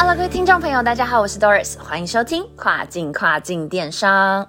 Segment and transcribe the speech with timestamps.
[0.00, 4.48] Hello，各位听众朋友，大家好，我是 Doris，欢迎收听跨境跨境电商。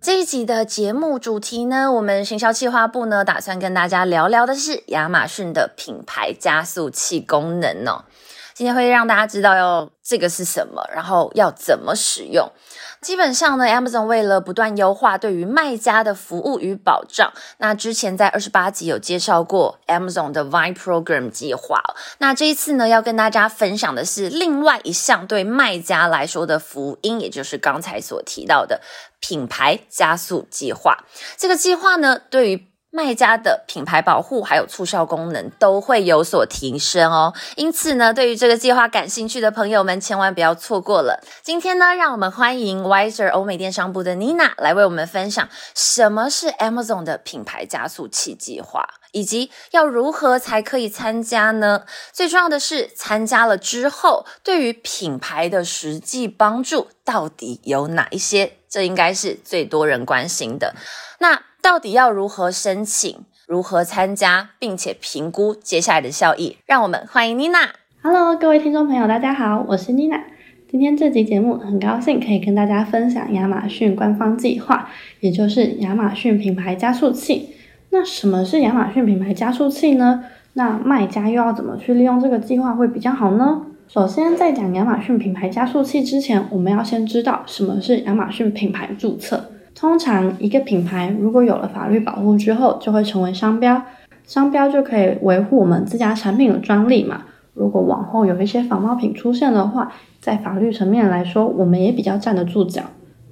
[0.00, 8.06] 这一集的节目主题呢，我们行销企划部呢打算跟大家聊聊的是亚马逊的品牌加速器功能哦。
[8.54, 12.50] 今天会让大家知道要这个是什么，然后要怎么使用。
[13.00, 21.80] 基本上呢，Amazon 为了不断优化对于卖家的服务与保障，那之前在二十八集有介绍过 Amazon 的 vi Program 计划。
[22.18, 28.80] 那这一次呢，要跟大家分享的是另外一项对卖家来说的福音，也就是刚才所提到的
[29.20, 31.04] 品牌加速计划。
[31.36, 41.22] 这个计划呢，对于卖家的品牌保护还有促销功能都会有所提升哦，因此呢，对于这个计划感兴趣的朋友们，千万不要错过了。
[41.42, 51.84] 今天呢，让我们欢迎 Wiser 欧美电商部的 Nina 来为我们分享什么是 Amazon 的品牌加速器计划，以及要如何才可以参加呢？
[52.12, 58.52] 最重要的是，参加了之后，对于品牌的实际帮助到底有哪一些？
[58.68, 60.74] 这应该是最多人关心的。
[61.20, 66.58] 那到底要如何申请、如何参加，并且评估接下来的效益？
[66.66, 67.70] 让我们欢迎妮娜。
[68.02, 70.22] Hello，各位听众朋友，大家好，我是妮娜。
[70.70, 77.55] 今天这集节目很高兴可以跟大家分享亚马逊官方计划，也就是亚马逊品牌加速器。
[77.90, 80.24] 那什么是亚马逊品牌加速器呢？
[80.54, 83.62] 那卖家又要怎么去利用这个计划会比较好呢？
[83.88, 89.50] 首先，在讲亚马逊品牌加速器之前，我们要先知道什么是亚马逊品牌注册。
[89.74, 93.82] 通常，一个品牌如果有了法律保护之后，就会成为商标。
[94.24, 97.22] 商标就可以维护我们自家产品的专利嘛。
[97.54, 102.82] 如果往后有一些仿冒品出现的话，在法律层面来说，我们也比较站得住脚。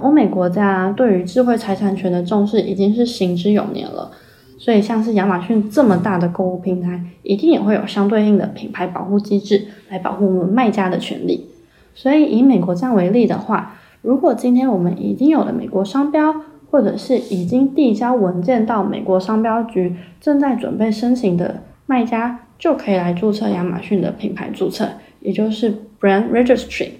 [0.00, 4.10] 欧美国家对于智慧财产权的重视已经是行之有年了，
[4.60, 11.46] 所以像是亚马逊这么大的购物平台，一定也会有相对应的品牌保护机制来保护我们卖家的权利。
[11.94, 16.34] 所以以美国站为例的话，如果今天我们已经有了美国商标，
[16.70, 24.86] 或者是已经递交文件到美国商标局，正在准备申请的卖家，就可以来注册亚马逊的品牌注册，
[25.20, 26.90] 也就是 Brand Registry。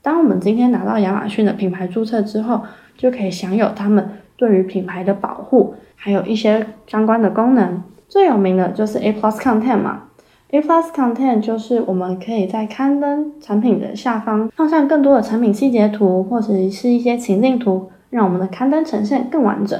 [0.00, 2.62] 当我们今天拿到亚马逊的品牌注册之后，
[2.96, 4.08] 就可以享有他们
[4.38, 7.82] 对于品牌的保护，还有一些相关的功能。
[8.08, 10.04] 最有名的就是 A Plus Content 嘛。
[10.50, 19.78] A Plus Content 就是我们可以在刊登产品的下方放上更多的产品细节图，或者是一些情境图，让我们的刊登呈现更完整。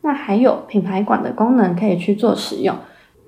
[0.00, 2.74] 那还有品牌馆的功能可以去做使用。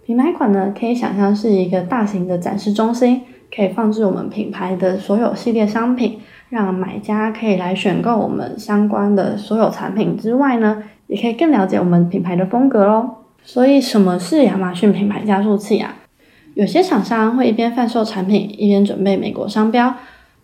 [0.05, 3.21] 品牌馆呢，可以想象是一个大型的展示中心，
[3.55, 6.19] 可以放置我们品牌的所有系列商品，
[6.53, 13.09] 让买家可以来选购我们相关的所有产品之外呢，也可以更了解我们品牌的风格喽。
[13.43, 15.97] 所以，什么是亚马逊品牌加速器啊？
[16.53, 19.95] 有些厂商会一边贩售产品，一边准备美国商标，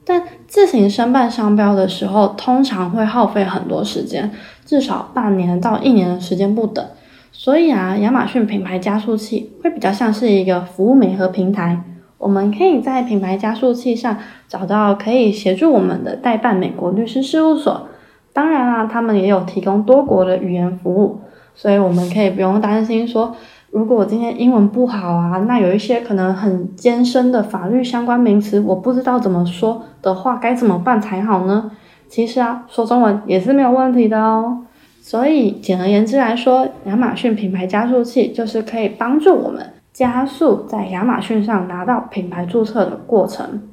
[0.06, 4.30] 但自行申办商标的时候，通常会耗费很多时间，
[4.64, 6.82] 至少半年到一年的时间不等。
[7.30, 11.78] 所以啊，亚马逊品牌加速器会比较像是一个服务媒和平台，
[12.18, 14.16] 我们可以在品牌加速器上
[14.48, 17.88] 找到可以协助我们的代办美国律师事务所。
[18.32, 21.20] 当然啊，他们也有提供多国的语言服务，
[21.54, 23.34] 所以我们可以不用担心说。
[23.70, 31.70] 如果我今天英文不好啊，那有一些可能很艰深的法律相关名词，我不知道怎么说的话，该怎么办才好呢？
[32.08, 34.64] 其实啊，说中文也是没有问题的哦。
[35.02, 39.62] 所以简而言之来说，亚马逊品牌加速器就是可以帮助我们
[39.98, 43.68] 加速在亚马逊上拿到品牌注册的过程。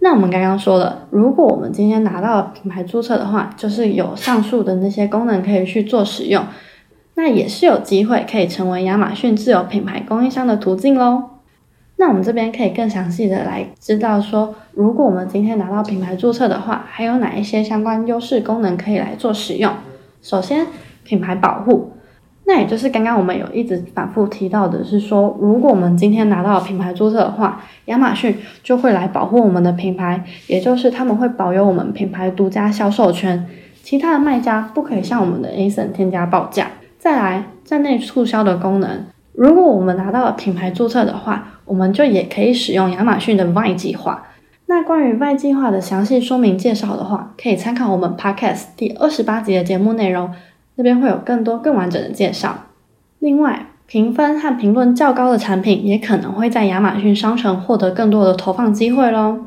[0.00, 6.44] 那我们刚刚说了，如果我们今天拿到品牌注册的话，就是有上述的那些功能可以去做使用。
[7.14, 11.22] 那也是有机会可以成为亚马逊自有品牌供应商的途径喽。
[11.96, 19.72] 那我们这边可以更详细的来知道说，如果我们今天拿到品牌注册的话，还有哪一些相关优势功能可以来做使用。
[20.20, 20.66] 首先，
[21.02, 21.92] 品牌保护，
[22.52, 33.48] 那也就是刚刚我们有一直反复提到的是说，如果我们今天拿到品牌注册的话，亚马逊就会来保护我们的品牌，也就是他们会保有我们品牌独家销售权，
[33.82, 36.66] 其他的卖家不可以向我们的 A s o n 添加报价。
[36.98, 44.26] 再来站内促销的功能，如果我们拿到了品牌注册的话，我们就也可以使用亚马逊的 VIE 计划。
[44.66, 50.30] 那关于外计划的详细说明介绍的话，可以参考我们 Podcast 第二十八集的节目内容，
[50.76, 52.66] 那边会有更多更完整的介绍。
[53.18, 59.38] 另外，评分和评论较高的产品也可能会在亚马逊商城获得更多的投放机会喽。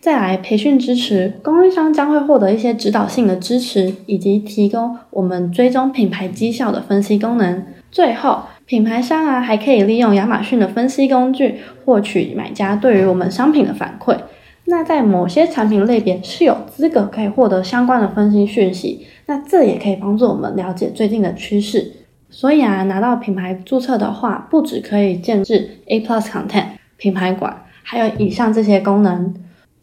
[0.00, 7.64] 再来，培训支持，供应商将会获得一些指导性的支持，以及提供我们追踪品牌绩效的分析功能。
[7.92, 14.16] 最后，品牌商啊还可以利用亚马逊的分析工具，获取买家对于我们商品的反馈。
[14.64, 21.90] 那在某些产品类别是有资格可以获得相关的分析讯息，那这也可以帮助我们了解最近的趋势。
[22.28, 26.66] 所以啊，拿到品牌注册的话，不只可以建置 A Plus Content
[26.98, 29.34] 品牌馆，还有以上这些功能。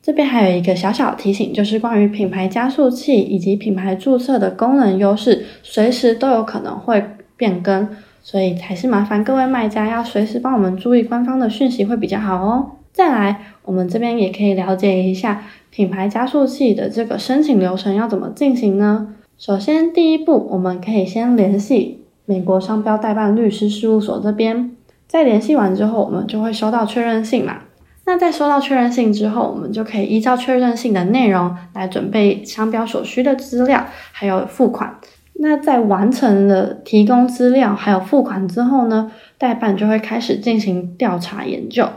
[0.04, 7.04] 这边还有一个小小提醒，就是关于品牌加速器以及品牌注册的功能优势，随时都有可能会
[7.36, 7.90] 变更，
[8.22, 12.70] 所以还是麻烦各位卖家要随时帮我们注意官方的讯息会比较好哦。
[12.94, 19.16] 再来，我们这边也可以了解一下品牌加速器的这个申请流程要怎么进行呢？
[19.40, 22.04] 首先，第一步，我们可以先联系。
[22.26, 24.76] 美国商标代办律师事务所这边，
[25.08, 27.60] 在联系完之后，我们就会收到确认信嘛。
[28.06, 34.98] 那在收到确认信之后，我们就可以依照确认信的内容来准备商标所需的资料，还有付款。
[35.36, 41.88] 那在完成了提供资料还有付款之后呢，代办就会开始进行调查研究。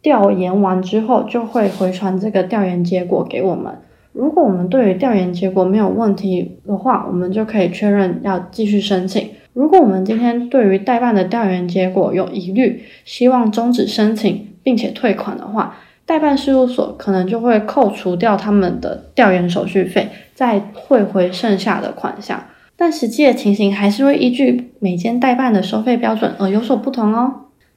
[0.00, 3.78] 调研完之后，就会回传这个调研结果给我们。
[4.14, 9.28] 如果我们对于调研结果没有问题的话，我们就可以确认要继续申请。
[9.52, 15.76] 如果我们今天对于代办的调研结果有疑虑，希望终止申请并且退款的话，
[16.06, 22.44] 代办事务所可能就会扣除掉他们的调研手续费，再汇回剩下的款项。
[22.76, 27.32] 但实际的情形还是会依据每间代办的收费标准而有所不同哦。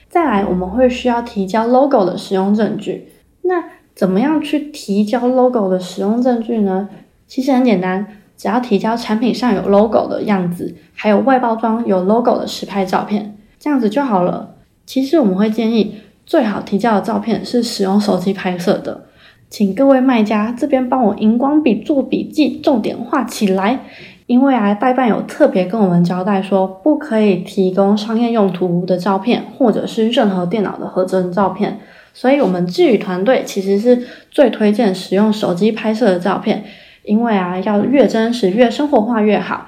[0.07, 3.07] 再来，我们会需要提交 logo 的使用证据。
[3.43, 3.63] 那
[3.97, 6.87] 怎么样去提交 logo 的使用证据呢？
[7.25, 8.05] 其实很简单。
[8.37, 14.51] 只要提交产品上有 logo 的样子，还有外包装有 logo 的实拍照片，这样子就好了。
[14.85, 15.95] 其实我们会建议，
[16.27, 19.05] 最好提交的照片是使用手机拍摄的。
[19.49, 23.79] 请各位卖家这边帮我荧光笔做笔记，重点画起来。
[24.27, 31.79] 因为啊，代办有特别跟我们交代说，不可以提供商业用途的照片，或者是任何电脑的合成照片。
[32.13, 36.63] 所以，我们智宇团队其实是最推荐使用手机拍摄的照片。
[37.03, 39.67] 因为啊，要越真实、越生活化越好，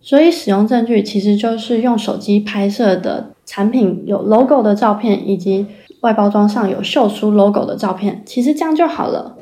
[0.00, 5.66] 所以使用证据其实就是用手机拍摄的产品有 logo 的照片，以及
[6.02, 9.36] 外包装上有秀出 logo 的照片，其实这样就好了。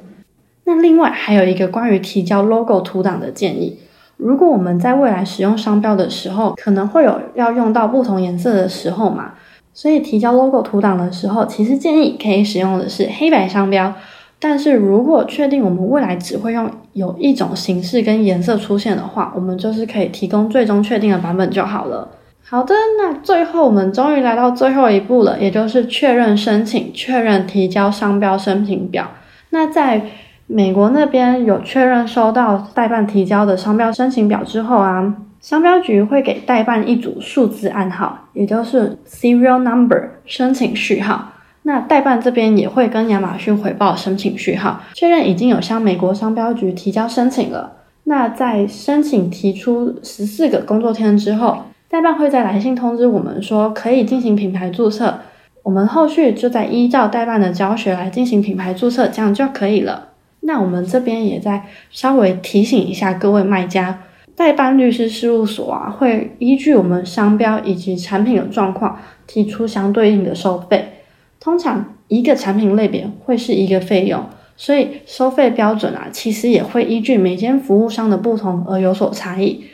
[0.65, 3.81] 那另外还有一个关于提交 logo 图档的建议，
[4.17, 9.35] 如果我们在未来使用商标的时候，可能会有要用到不同颜色的时候嘛，
[9.77, 13.93] 所以提交 logo 图档的时候，其实建议可以使用的是黑白商标。
[14.39, 22.09] 但是如果确定我们未来只会用有一种形式跟颜色出现的话，我们就是可以提供最终确定的版本就好了。
[22.43, 29.09] 好的，那最后我们终于来到最后一步了，也就是确认申请、确认提交商标申请表。
[29.51, 30.01] 那在
[30.47, 35.15] 美国那边有确认收到代办提交的商标申请表之后啊，
[35.47, 41.35] 商标局会给代办一组数字暗号，也就是 serial number 申请序号。
[41.63, 47.75] 那代办这边也会跟亚马逊回报申请序号，确认已经有向美国商标局提交申请了。
[48.03, 55.21] 那在申请提出十四个工作天之后，代办会在来信通知我们说可以进行品牌注册，
[55.63, 60.09] 我们后续就在依照代办的教学来进行品牌注册，这样就可以了。
[60.41, 64.01] 那我们这边也在稍微提醒一下各位卖家，
[64.37, 70.93] 代办律师事务所啊会依据我们商标以及产品的状况提出相对应的收费。
[71.41, 74.23] 通常一个产品类别会是一个费用，
[74.57, 79.65] 所以收费标准啊，其实也会依据每间服务商的不同而有所差异。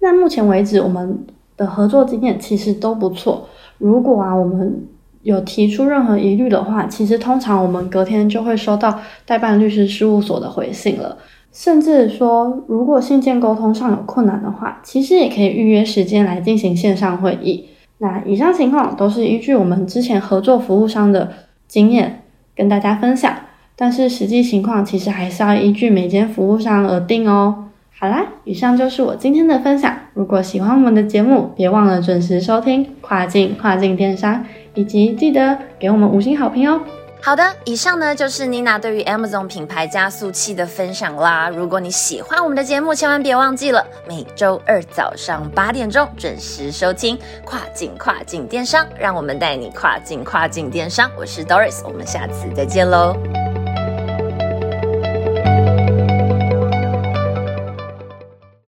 [0.00, 1.24] 那目前为止，我们
[1.56, 3.48] 的合作经验其实都不错。
[3.78, 4.86] 如果啊，我们
[5.22, 11.16] 有提出任何疑虑的话，其实通常我们隔天就会收到代办律师事务所的回信了。
[11.52, 17.66] 甚至说，如果信件沟通上有困难的话，其实也可以预约时间来进行线上会议。
[17.98, 21.30] 那以上情况都是依据我们之前合作服务商的
[21.68, 22.22] 经验
[22.56, 23.34] 跟大家分享，
[23.76, 27.66] 但是实际情况其实还是要依据每间服务商而定哦。
[27.98, 29.94] 好啦，以上就是我今天的分享。
[30.14, 36.80] 如果喜欢我们的节目，别忘了准时收听跨境跨境电商，以及记得给我们五星好评哦。
[37.22, 41.48] 好的，以上呢就是妮娜对于 Amazon 品牌加速器的分享啦。
[41.48, 51.10] 如果你喜欢我们的节目，千万别忘记了每周二早上八点钟准时收听跨境跨境电商，让我们带你跨境跨境电商。
[51.16, 53.14] 我是 Doris，我们下次再见喽。